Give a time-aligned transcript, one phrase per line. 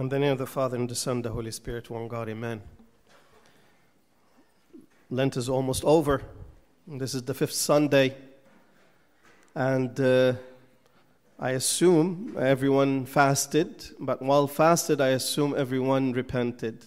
[0.00, 2.62] In the name of the Father, and the Son, the Holy Spirit, one God, amen.
[5.10, 6.22] Lent is almost over.
[6.88, 8.16] This is the fifth Sunday.
[9.54, 10.32] And uh,
[11.38, 16.82] I assume everyone fasted, but while fasted, I assume everyone repented.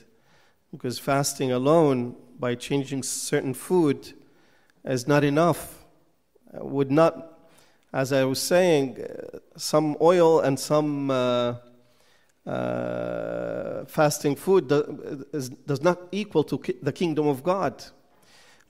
[0.72, 4.12] Because fasting alone, by changing certain food,
[4.84, 5.86] is not enough.
[6.52, 7.38] Would not,
[7.94, 11.12] as I was saying, uh, some oil and some.
[11.12, 11.56] Uh,
[12.46, 17.84] uh, fasting food does, not equal to the kingdom of God.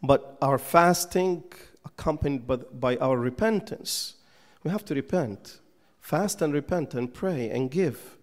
[0.02, 1.44] But our fasting
[1.86, 4.16] accompanied by, by our repentance.
[4.64, 5.60] We have to repent.
[6.00, 8.18] Fast and repent and pray and give.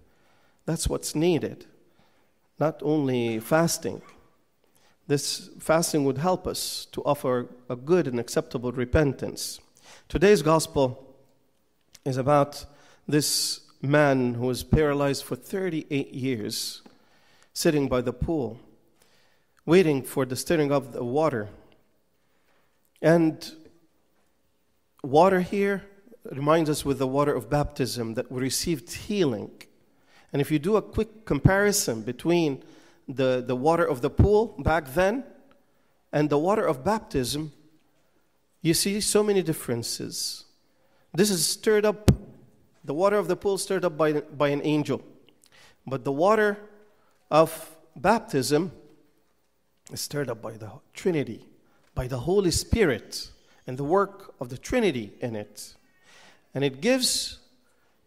[0.66, 1.66] That's what's needed.
[2.58, 4.02] Not only fasting.
[5.06, 9.58] This fasting would help us to offer a good and acceptable repentance.
[10.08, 11.16] Today's gospel
[12.04, 12.64] is about
[13.08, 16.82] this man who was paralyzed for 38 years,
[17.52, 18.60] sitting by the pool,
[19.64, 21.48] waiting for the stirring of the water.
[23.00, 23.50] And
[25.02, 25.84] water here
[26.30, 29.50] reminds us with the water of baptism that we received healing.
[30.32, 32.62] And if you do a quick comparison between
[33.08, 35.24] the, the water of the pool back then
[36.12, 37.52] and the water of baptism,
[38.62, 40.44] you see so many differences.
[41.14, 42.10] This is stirred up
[42.90, 45.00] the water of the pool stirred up by, by an angel.
[45.86, 46.58] But the water
[47.30, 48.72] of baptism
[49.92, 51.46] is stirred up by the Trinity,
[51.94, 53.30] by the Holy Spirit,
[53.64, 55.76] and the work of the Trinity in it.
[56.52, 57.38] And it gives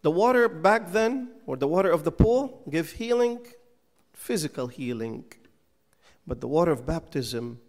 [0.02, 3.40] the water back then, or the water of the pool, give healing,
[4.12, 5.24] physical healing.
[6.28, 7.62] But the water of baptism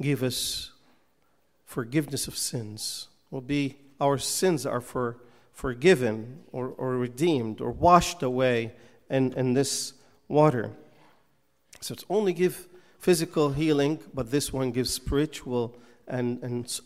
[0.00, 0.70] give us
[1.66, 3.08] forgiveness of sins.
[3.30, 5.18] Will be our sins are for
[5.52, 8.72] forgiven or, or redeemed or washed away
[9.10, 9.94] in, in this
[10.28, 10.70] water.
[11.80, 15.76] So it's only give physical healing, but this one gives spiritual
[16.06, 16.80] and, and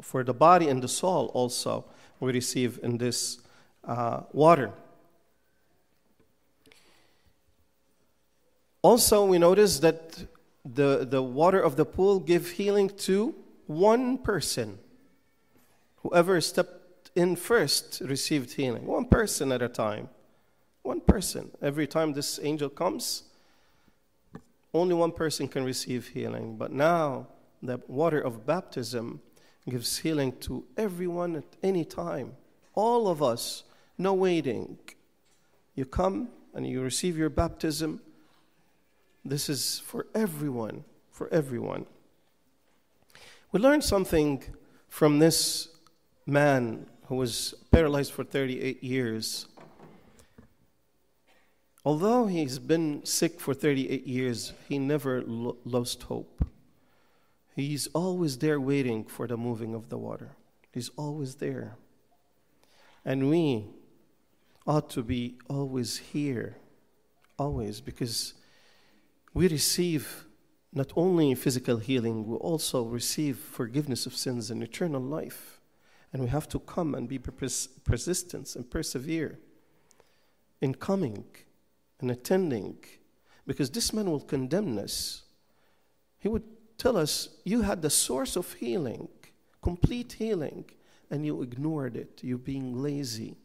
[0.00, 1.84] for the body and the soul also
[2.20, 3.40] we receive in this
[3.84, 4.72] uh, water.
[8.82, 10.24] Also, we notice that
[10.64, 13.34] the, the water of the pool give healing to
[13.66, 14.78] one person.
[16.02, 16.81] Whoever stepped
[17.14, 18.86] in first received healing.
[18.86, 20.08] One person at a time.
[20.82, 21.50] One person.
[21.60, 23.24] Every time this angel comes,
[24.74, 26.56] only one person can receive healing.
[26.56, 27.28] But now,
[27.62, 29.20] the water of baptism
[29.68, 32.34] gives healing to everyone at any time.
[32.74, 33.64] All of us,
[33.98, 34.78] no waiting.
[35.74, 38.00] You come and you receive your baptism.
[39.24, 41.86] This is for everyone, for everyone.
[43.52, 44.42] We learned something
[44.88, 45.68] from this
[46.26, 49.46] man who was paralyzed for 38 years.
[51.84, 56.42] Although he's been sick for 38 years, he never lo- lost hope.
[57.54, 60.30] He's always there waiting for the moving of the water.
[60.72, 61.76] He's always there.
[63.04, 63.66] And we
[64.66, 66.56] ought to be always here,
[67.38, 68.32] always, because
[69.34, 70.24] we receive
[70.72, 75.58] not only physical healing, we also receive forgiveness of sins and eternal life.
[76.12, 79.38] And we have to come and be pers- persistent and persevere
[80.60, 81.24] in coming
[82.00, 82.76] and attending
[83.46, 85.22] because this man will condemn us.
[86.18, 86.44] He would
[86.78, 89.08] tell us, You had the source of healing,
[89.62, 90.66] complete healing,
[91.10, 92.20] and you ignored it.
[92.22, 93.36] You being lazy.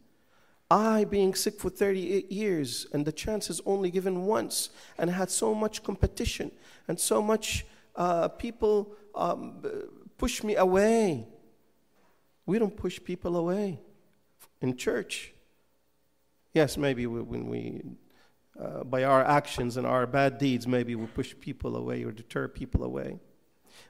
[0.70, 5.32] I, being sick for 38 years, and the chance is only given once, and had
[5.32, 6.52] so much competition
[6.88, 9.64] and so much uh, people um,
[10.18, 11.26] push me away.
[12.48, 13.80] We don't push people away
[14.62, 15.34] in church.
[16.54, 17.84] Yes, maybe when we,
[18.60, 22.48] uh, by our actions and our bad deeds, maybe we push people away or deter
[22.48, 23.20] people away.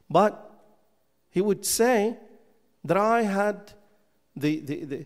[0.09, 0.51] But
[1.29, 2.17] he would say
[2.83, 3.73] that I had
[4.35, 5.05] the, the, the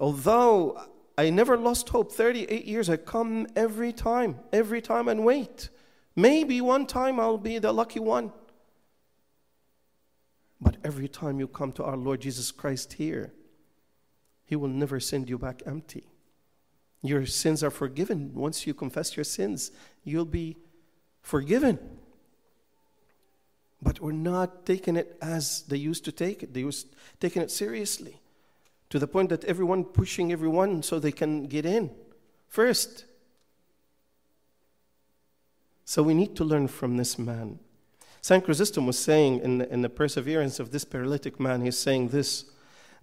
[0.00, 0.80] although
[1.18, 5.68] I never lost hope, 38 years, I come every time, every time and wait.
[6.14, 8.32] Maybe one time I'll be the lucky one.
[10.60, 13.32] But every time you come to our Lord Jesus Christ here,
[14.44, 16.06] He will never send you back empty.
[17.02, 18.34] Your sins are forgiven.
[18.34, 19.70] Once you confess your sins,
[20.02, 20.56] you'll be
[21.20, 21.78] forgiven.
[23.82, 26.54] But we're not taking it as they used to take it.
[26.54, 28.20] They used taking it seriously
[28.90, 31.90] to the point that everyone pushing everyone so they can get in
[32.48, 33.04] first.
[35.84, 37.58] So we need to learn from this man.
[38.26, 38.44] St.
[38.44, 42.46] Chrysostom was saying in the, in the perseverance of this paralytic man, he's saying this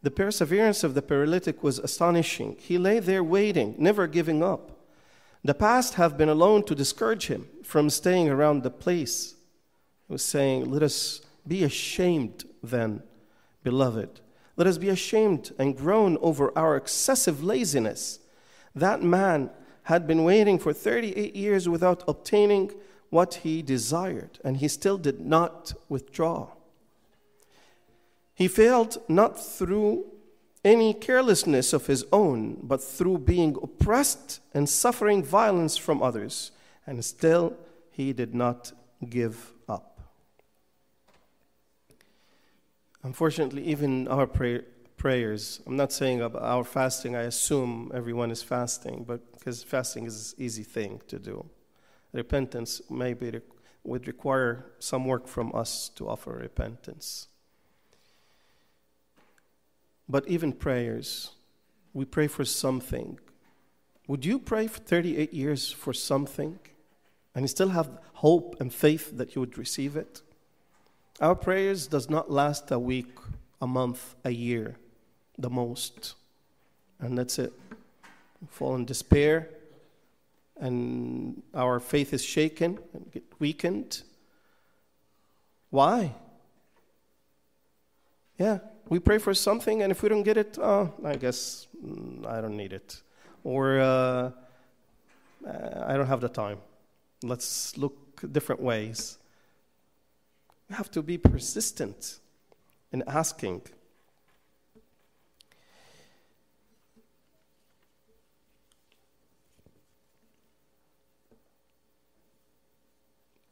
[0.02, 2.58] The perseverance of the paralytic was astonishing.
[2.60, 4.84] He lay there waiting, never giving up.
[5.42, 9.36] The past have been alone to discourage him from staying around the place.
[10.10, 13.02] He was saying, Let us be ashamed then,
[13.64, 14.20] beloved.
[14.58, 18.20] Let us be ashamed and groan over our excessive laziness.
[18.76, 19.52] That man
[19.84, 22.74] had been waiting for 38 years without obtaining
[23.14, 26.48] what he desired, and he still did not withdraw.
[28.34, 30.06] He failed not through
[30.66, 36.52] any carelessness of his own, but through being oppressed and suffering violence from others,
[36.88, 37.56] and still
[37.92, 38.72] he did not
[39.08, 40.02] give up.
[43.04, 44.66] Unfortunately, even our pray-
[44.98, 50.08] prayers, I'm not saying about our fasting, I assume everyone is fasting, but because fasting
[50.08, 51.46] is an easy thing to do.
[52.14, 53.42] Repentance maybe
[53.84, 57.28] would require some work from us to offer repentance.
[60.08, 61.32] But even prayers,
[61.94, 63.20] we pray for something.
[64.08, 66.60] Would you pray for 38 years for something
[67.34, 70.22] and you still have hope and faith that you would receive it?
[71.20, 73.16] Our prayers does not last a week,
[73.62, 74.78] a month, a year,
[75.38, 76.16] the most.
[77.00, 77.54] And that's it.
[78.42, 79.50] We fall in despair
[80.60, 84.04] and our faith is shaken and get weakened.
[85.70, 86.14] Why?
[88.38, 88.60] Yeah,
[88.90, 92.42] we pray for something, and if we don't get it, uh, I guess mm, I
[92.42, 93.02] don't need it.
[93.44, 94.32] Or uh,
[95.46, 96.60] I don't have the time.
[97.24, 99.18] Let's look different ways.
[100.70, 102.20] We have to be persistent
[102.92, 103.62] in asking.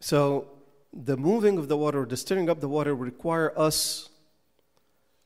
[0.01, 0.47] So,
[0.91, 4.09] the moving of the water, the stirring up the water, require us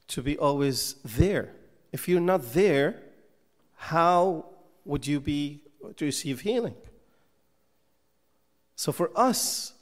[0.09, 1.53] to be always there.
[1.91, 3.01] If you're not there,
[3.75, 4.45] how
[4.83, 5.61] would you be
[5.95, 6.75] to receive healing?
[8.75, 9.73] So for us,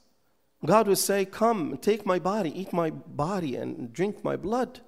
[0.66, 4.80] God would say, Come, take my body, eat my body, and drink my blood,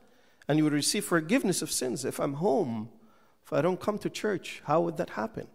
[0.48, 2.06] and you would receive forgiveness of sins.
[2.06, 2.90] If I'm home,
[3.44, 5.48] if I don't come to church, how would that happen?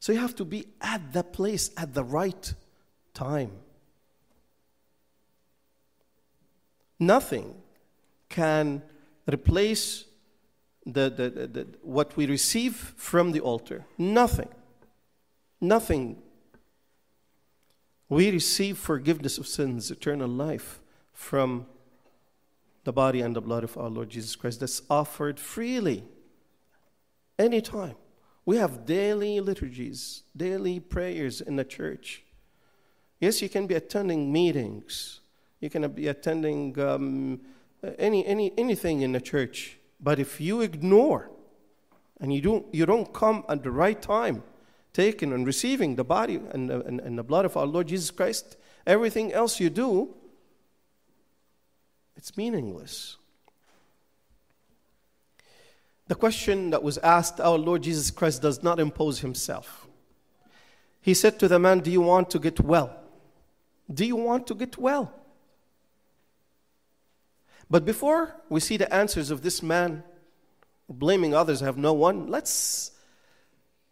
[0.00, 2.54] So you have to be at the place at the right
[3.14, 3.52] time.
[6.98, 7.54] Nothing
[8.28, 8.82] can
[9.30, 10.04] replace
[10.84, 13.86] the, the, the, the, what we receive from the altar.
[13.96, 14.48] Nothing.
[15.60, 16.16] Nothing.
[18.08, 20.80] We receive forgiveness of sins, eternal life
[21.12, 21.66] from
[22.84, 26.04] the body and the blood of our Lord Jesus Christ that's offered freely
[27.38, 27.94] anytime.
[28.44, 32.24] We have daily liturgies, daily prayers in the church.
[33.20, 35.20] Yes, you can be attending meetings,
[35.60, 36.78] you can be attending.
[36.80, 37.40] Um,
[37.98, 39.78] any, any, anything in the church.
[40.00, 41.30] But if you ignore
[42.20, 44.42] and you don't, you don't come at the right time,
[44.92, 48.10] taking and receiving the body and the, and, and the blood of our Lord Jesus
[48.10, 48.56] Christ,
[48.86, 50.14] everything else you do,
[52.16, 53.16] it's meaningless.
[56.08, 59.86] The question that was asked, our Lord Jesus Christ does not impose himself.
[61.00, 62.99] He said to the man, Do you want to get well?
[63.92, 65.12] Do you want to get well?
[67.68, 70.02] But before we see the answers of this man,
[70.88, 72.90] blaming others have no one, let's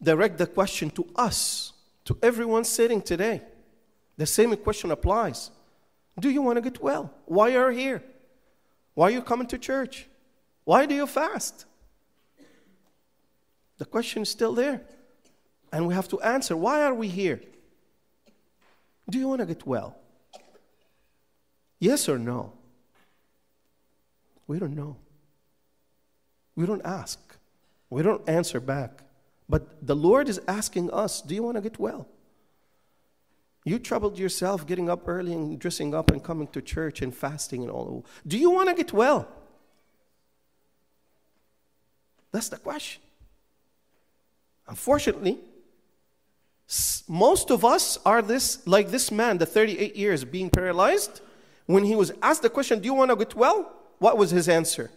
[0.03, 1.73] direct the question to us,
[2.05, 3.43] to everyone sitting today.
[4.17, 5.51] The same question applies.
[6.19, 7.13] Do you want to get well?
[7.27, 8.03] Why are you here?
[8.95, 10.09] Why are you coming to church?
[10.65, 11.67] Why do you fast?
[13.79, 14.83] The question is still there.
[15.73, 17.41] And we have to answer why are we here?
[19.11, 19.97] Do you want to get well?
[21.79, 22.53] Yes or no?
[24.47, 24.97] We don't know.
[26.57, 27.19] We don't ask.
[27.91, 29.03] We don't answer back.
[29.49, 32.09] But the Lord is asking us, Do you want to get well?
[33.65, 37.63] You troubled yourself getting up early and dressing up and coming to church and fasting
[37.63, 38.07] and all.
[38.27, 39.29] Do you want to get well?
[42.33, 43.03] That's the question.
[44.67, 45.39] Unfortunately,
[47.09, 51.23] most of us are this like this man, the 38 years being paralyzed.
[51.67, 53.73] When he was asked the question, Do you want to get well?
[53.99, 54.91] What was his answer?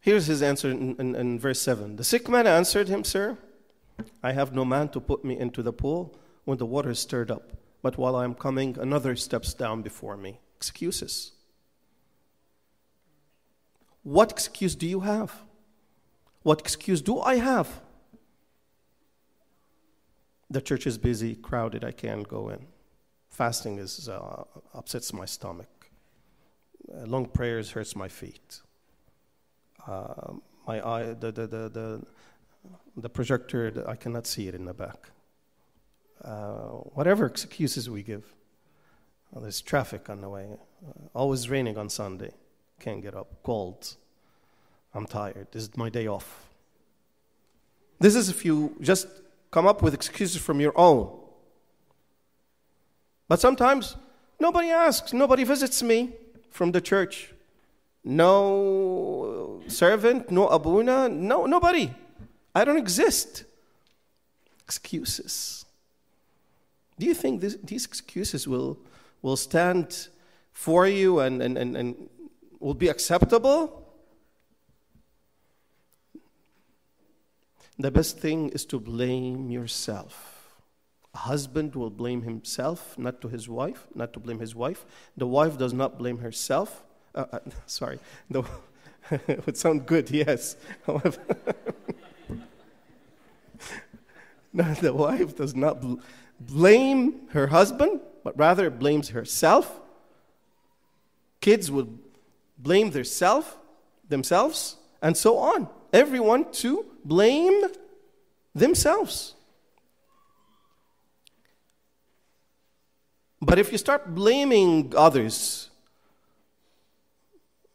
[0.00, 1.96] Here's his answer in, in, in, verse 7.
[1.96, 3.36] The sick man answered him, Sir,
[4.22, 7.30] I have no man to put me into the pool when the water is stirred
[7.30, 7.54] up.
[7.82, 10.38] But while I am coming, another steps down before me.
[10.56, 11.32] Excuses.
[14.04, 15.42] What excuse do you have?
[16.46, 17.68] What excuse do I have?
[20.48, 22.60] The church is busy, crowded, I can't go in.
[23.30, 25.90] Fasting is, uh, upsets my stomach.
[26.88, 28.60] Uh, long prayers hurts my feet.
[29.88, 30.34] Uh,
[30.68, 32.02] my eye, the, the, the, the,
[32.96, 35.10] the projector, I cannot see it in the back.
[36.22, 38.22] Uh, whatever excuses we give.
[39.32, 40.46] Well, there's traffic on the way.
[40.86, 42.30] Uh, always raining on Sunday.
[42.78, 43.42] Can't get up.
[43.42, 43.96] Cold.
[44.96, 45.48] I'm tired.
[45.52, 46.46] This is my day off.
[48.00, 49.06] This is if you just
[49.50, 51.14] come up with excuses from your own.
[53.28, 53.96] But sometimes
[54.40, 56.14] nobody asks, nobody visits me
[56.50, 57.34] from the church.
[58.04, 61.92] No servant, no abuna, no nobody.
[62.54, 63.44] I don't exist.
[64.64, 65.66] Excuses.
[66.98, 68.78] Do you think this, these excuses will,
[69.20, 70.08] will stand
[70.52, 72.08] for you and, and, and, and
[72.60, 73.85] will be acceptable?
[77.78, 80.54] The best thing is to blame yourself.
[81.14, 84.86] A husband will blame himself, not to his wife, not to blame his wife.
[85.16, 86.84] The wife does not blame herself.
[87.14, 87.98] Uh, uh, sorry,
[88.30, 88.44] the,
[89.10, 90.56] it would sound good, yes.
[94.56, 95.96] No, the wife does not bl-
[96.40, 99.80] blame her husband, but rather blames herself.
[101.42, 101.98] Kids would
[102.56, 103.58] blame their self,
[104.08, 105.68] themselves, and so on.
[105.92, 107.64] Everyone to blame
[108.54, 109.34] themselves.
[113.40, 115.70] But if you start blaming others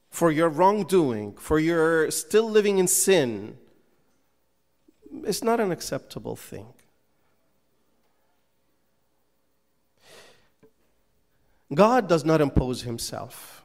[0.10, 3.58] for your wrongdoing, for your still living in sin,
[5.24, 6.68] it's not an acceptable thing.
[11.74, 13.61] God does not impose himself.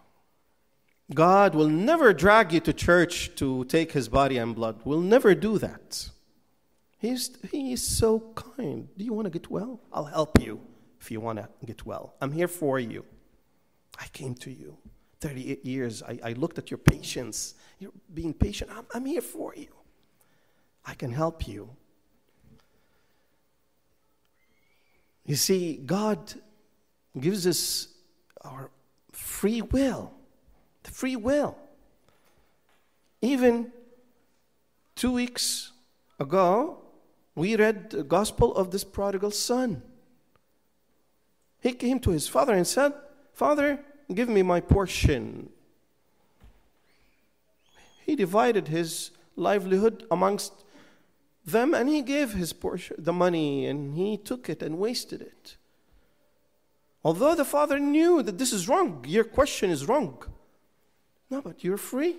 [1.14, 4.80] God will never drag you to church to take his body and blood.
[4.84, 6.10] Will never do that.
[6.98, 8.88] He's, he is so kind.
[8.96, 9.80] Do you want to get well?
[9.92, 10.60] I'll help you
[11.00, 12.14] if you want to get well.
[12.20, 13.04] I'm here for you.
[14.00, 14.76] I came to you.
[15.20, 16.02] 38 years.
[16.02, 17.54] I, I looked at your patience.
[17.78, 18.70] You're being patient.
[18.74, 19.68] I'm, I'm here for you.
[20.84, 21.70] I can help you.
[25.24, 26.34] You see, God
[27.18, 27.88] gives us
[28.42, 28.70] our
[29.12, 30.12] free will.
[30.86, 31.58] The free will.
[33.20, 33.72] Even
[34.94, 35.72] two weeks
[36.20, 36.78] ago,
[37.34, 39.82] we read the gospel of this prodigal son.
[41.60, 42.92] He came to his father and said,
[43.32, 43.80] Father,
[44.14, 45.50] give me my portion.
[48.04, 50.52] He divided his livelihood amongst
[51.44, 55.56] them and he gave his portion, the money, and he took it and wasted it.
[57.02, 60.22] Although the father knew that this is wrong, your question is wrong.
[61.30, 62.16] No, but you're free.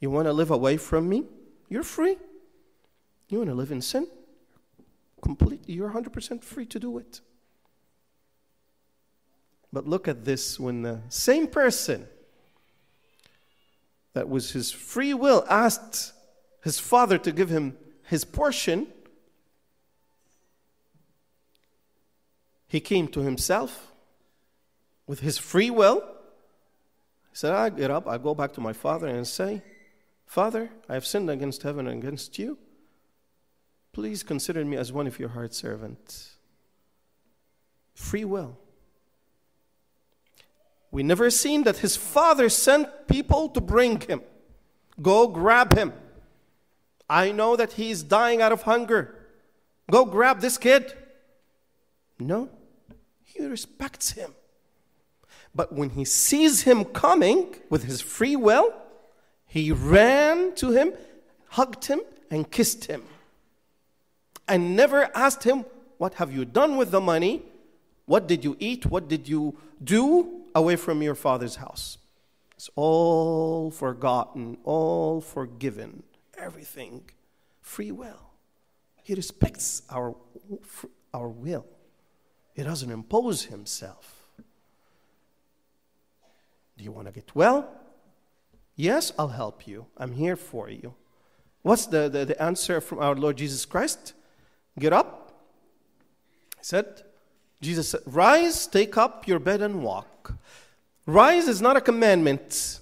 [0.00, 1.24] You want to live away from me?
[1.68, 2.16] You're free.
[3.28, 4.06] You want to live in sin?
[5.22, 7.20] Completely, you're 100% free to do it.
[9.72, 12.06] But look at this when the same person
[14.12, 16.12] that was his free will asked
[16.62, 18.86] his father to give him his portion,
[22.68, 23.92] he came to himself
[25.06, 26.02] with his free will.
[27.32, 29.62] He said, I get up, I go back to my father and say,
[30.26, 32.58] Father, I have sinned against heaven and against you.
[33.92, 36.36] Please consider me as one of your heart servants.
[37.94, 38.58] Free will.
[40.90, 44.20] We never seen that his father sent people to bring him.
[45.00, 45.94] Go grab him.
[47.08, 49.14] I know that he's dying out of hunger.
[49.90, 50.92] Go grab this kid.
[52.18, 52.50] No,
[53.24, 54.34] he respects him.
[55.54, 58.72] But when he sees him coming with his free will,
[59.46, 60.94] he ran to him,
[61.48, 63.02] hugged him, and kissed him.
[64.48, 65.64] And never asked him,
[65.98, 67.42] What have you done with the money?
[68.06, 68.86] What did you eat?
[68.86, 70.42] What did you do?
[70.54, 71.98] away from your father's house.
[72.56, 76.02] It's all forgotten, all forgiven,
[76.38, 77.02] everything.
[77.60, 78.30] Free will.
[79.02, 80.14] He respects our,
[81.12, 81.66] our will,
[82.54, 84.21] he doesn't impose himself.
[86.82, 87.70] Do you want to get well?
[88.74, 89.86] Yes, I'll help you.
[89.96, 90.94] I'm here for you.
[91.62, 94.14] What's the, the, the answer from our Lord Jesus Christ?
[94.76, 95.32] Get up.
[96.58, 97.02] He said,
[97.60, 100.34] Jesus said, Rise, take up your bed and walk.
[101.06, 102.80] Rise is not a commandment.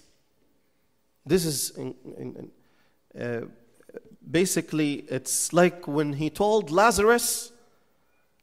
[1.26, 2.50] This is in, in,
[3.20, 3.48] uh,
[4.30, 7.52] basically, it's like when he told Lazarus,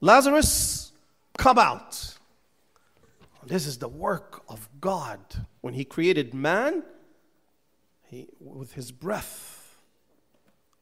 [0.01, 0.91] Lazarus,
[1.35, 2.16] come out.
[3.47, 5.19] This is the work of God.
[5.61, 6.83] When he created man,
[8.09, 9.77] he, with his breath,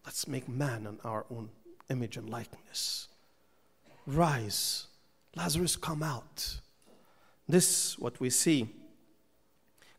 [0.04, 1.50] let's make man in our own
[1.92, 3.08] image and likeness.
[4.08, 4.88] Rise,
[5.36, 6.60] Lazarus, come out.
[7.48, 8.70] This, what we see,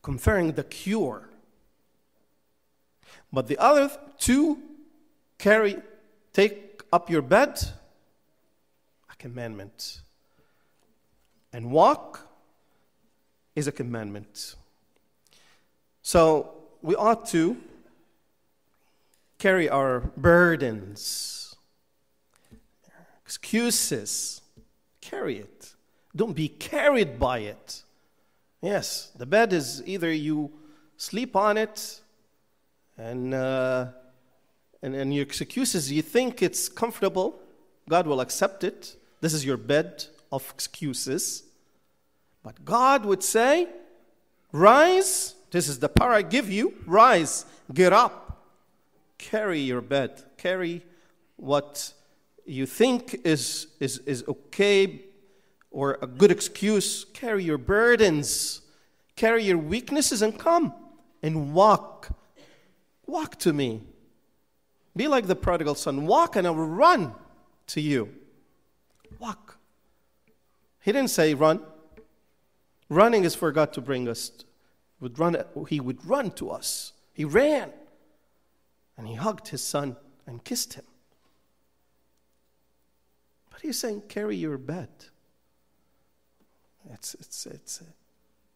[0.03, 1.29] conferring the cure.
[3.33, 4.59] But the other two
[5.39, 5.77] carry,
[6.33, 7.63] take up your bed,
[9.09, 10.01] a commandment.
[11.53, 12.26] And walk
[13.57, 14.55] is a commandment.
[16.03, 17.57] So we ought to
[19.39, 21.57] carry our burdens,
[23.25, 24.41] excuses,
[25.01, 25.75] carry it.
[26.15, 27.83] Don't be carried by it.
[28.63, 30.53] Yes, the bed is either you
[30.97, 32.01] sleep on it
[32.97, 33.87] and, uh,
[34.83, 37.39] and, and your excuses, you think it's comfortable,
[37.89, 38.97] God will accept it.
[39.21, 41.46] This is your bed of excuses.
[42.47, 43.67] But God would say,
[44.53, 46.75] Rise, this is the power I give you.
[46.87, 48.47] Rise, get up,
[49.19, 50.85] carry your bed, carry
[51.35, 51.93] what
[52.45, 55.01] you think is, is, is okay
[55.73, 57.05] or a good excuse.
[57.07, 58.61] Carry your burdens,
[59.17, 60.73] carry your weaknesses, and come
[61.25, 62.11] and walk.
[63.07, 63.83] Walk to me.
[64.95, 66.07] Be like the prodigal son.
[66.07, 67.13] Walk and I will run
[67.67, 68.15] to you.
[69.19, 69.59] Walk.
[70.81, 71.61] He didn't say run.
[72.89, 74.33] Running is for God to bring us.
[75.01, 75.37] Would run,
[75.69, 76.93] he would run to us.
[77.13, 77.73] He ran.
[78.97, 80.85] And he hugged his son and kissed him.
[83.51, 84.89] But he's saying, carry your bed.
[86.93, 87.85] It's, it's, it's, uh,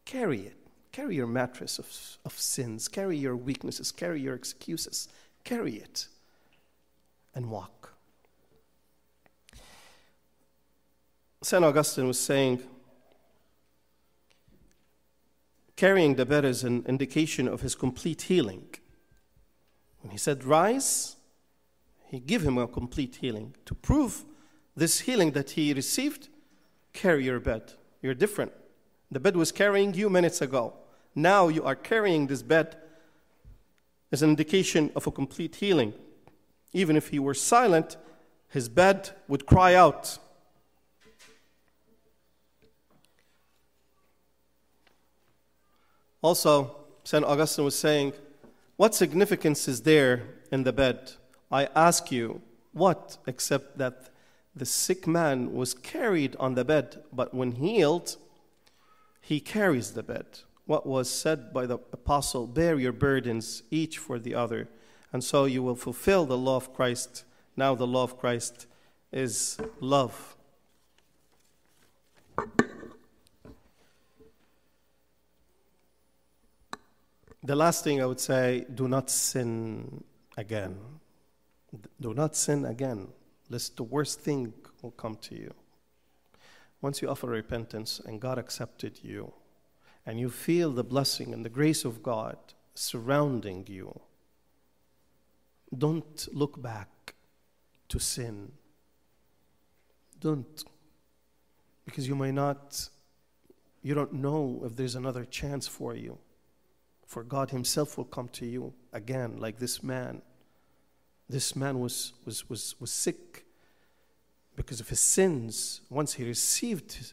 [0.04, 0.56] carry it.
[0.92, 1.86] Carry your mattress of,
[2.24, 2.88] of sins.
[2.88, 3.92] Carry your weaknesses.
[3.92, 5.08] Carry your excuses.
[5.44, 6.06] Carry it
[7.34, 7.92] and walk.
[11.42, 11.64] St.
[11.64, 12.62] Augustine was saying,
[15.80, 18.66] carrying the bed is an indication of his complete healing.
[20.02, 21.16] When he said, Rise,
[22.10, 23.54] he gave him a complete healing.
[23.64, 24.26] To prove
[24.76, 26.28] this healing that he received,
[26.92, 27.62] carry your bed.
[28.02, 28.52] You're different.
[29.10, 30.74] The bed was carrying you minutes ago.
[31.14, 32.76] Now you are carrying this bed
[34.12, 35.94] as an indication of a complete healing.
[36.74, 37.96] Even if he were silent,
[38.50, 40.18] his bed would cry out.
[46.22, 47.24] Also, St.
[47.24, 48.12] Augustine was saying,
[48.76, 51.12] What significance is there in the bed?
[51.50, 54.10] I ask you, what except that
[54.54, 58.16] the sick man was carried on the bed, but when healed,
[59.20, 60.26] he carries the bed.
[60.66, 64.68] What was said by the apostle, Bear your burdens, each for the other,
[65.12, 67.24] and so you will fulfill the law of Christ.
[67.56, 68.66] Now, the law of Christ
[69.12, 70.36] is love.
[77.42, 80.04] The last thing I would say do not sin
[80.36, 80.76] again.
[82.00, 83.08] Do not sin again,
[83.48, 85.54] lest the worst thing will come to you.
[86.82, 89.32] Once you offer repentance and God accepted you,
[90.06, 92.36] and you feel the blessing and the grace of God
[92.74, 94.00] surrounding you,
[95.76, 97.14] don't look back
[97.88, 98.52] to sin.
[100.18, 100.64] Don't.
[101.84, 102.88] Because you may not,
[103.82, 106.18] you don't know if there's another chance for you.
[107.10, 110.22] For God Himself will come to you again, like this man.
[111.28, 113.46] This man was, was, was, was sick
[114.54, 115.80] because of his sins.
[115.90, 117.12] Once he received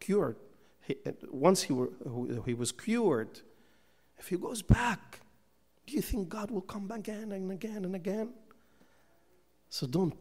[0.00, 0.36] cured,
[0.80, 1.90] he, uh, once he, were,
[2.46, 3.42] he was cured,
[4.18, 5.20] if he goes back,
[5.86, 8.30] do you think God will come again and again and again?
[9.68, 10.16] So don't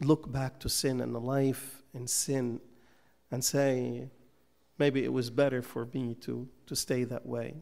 [0.00, 2.60] look back to sin and the life in sin
[3.32, 4.08] and say,
[4.78, 7.56] maybe it was better for me to, to stay that way.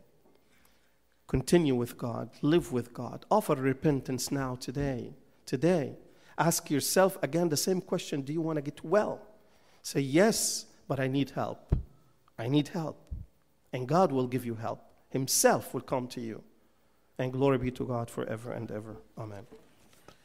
[1.27, 5.15] Continue with God, live with God, offer repentance now, today.
[5.47, 5.97] Today.
[6.39, 9.21] Ask yourself again the same question Do you want to get well?
[9.83, 11.75] Say, Yes, but I need help.
[12.39, 12.99] I need help.
[13.73, 14.81] And God will give you help.
[15.09, 16.43] Himself will come to you.
[17.19, 18.97] And glory be to God forever and ever.
[19.17, 19.47] Amen.